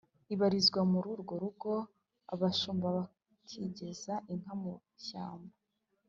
ibarizwa 0.33 0.79
muri 0.91 1.07
urwo 1.15 1.33
rugo. 1.43 1.73
abashumba 2.33 2.87
bakigeza 2.97 4.13
inka 4.33 4.53
mu 4.61 4.73
ishyamba, 4.99 5.53